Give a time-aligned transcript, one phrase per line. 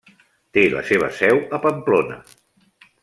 [0.57, 2.19] Té la seva seu a Pamplona.